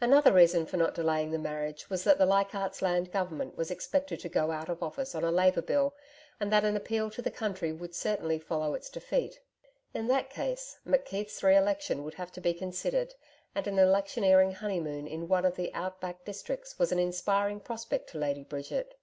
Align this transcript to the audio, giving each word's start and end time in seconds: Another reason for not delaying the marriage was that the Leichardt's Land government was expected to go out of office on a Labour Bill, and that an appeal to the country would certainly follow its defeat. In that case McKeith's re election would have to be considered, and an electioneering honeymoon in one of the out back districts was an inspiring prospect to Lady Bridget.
Another 0.00 0.32
reason 0.32 0.64
for 0.64 0.76
not 0.76 0.94
delaying 0.94 1.32
the 1.32 1.40
marriage 1.40 1.90
was 1.90 2.04
that 2.04 2.18
the 2.18 2.24
Leichardt's 2.24 2.82
Land 2.82 3.10
government 3.10 3.56
was 3.56 3.68
expected 3.68 4.20
to 4.20 4.28
go 4.28 4.52
out 4.52 4.68
of 4.68 4.80
office 4.80 5.12
on 5.12 5.24
a 5.24 5.32
Labour 5.32 5.60
Bill, 5.60 5.92
and 6.38 6.52
that 6.52 6.64
an 6.64 6.76
appeal 6.76 7.10
to 7.10 7.20
the 7.20 7.32
country 7.32 7.72
would 7.72 7.92
certainly 7.92 8.38
follow 8.38 8.74
its 8.74 8.88
defeat. 8.88 9.40
In 9.92 10.06
that 10.06 10.30
case 10.30 10.78
McKeith's 10.86 11.42
re 11.42 11.56
election 11.56 12.04
would 12.04 12.14
have 12.14 12.30
to 12.34 12.40
be 12.40 12.54
considered, 12.54 13.16
and 13.56 13.66
an 13.66 13.80
electioneering 13.80 14.52
honeymoon 14.52 15.08
in 15.08 15.26
one 15.26 15.44
of 15.44 15.56
the 15.56 15.74
out 15.74 16.00
back 16.00 16.24
districts 16.24 16.78
was 16.78 16.92
an 16.92 17.00
inspiring 17.00 17.58
prospect 17.58 18.08
to 18.10 18.18
Lady 18.18 18.44
Bridget. 18.44 18.94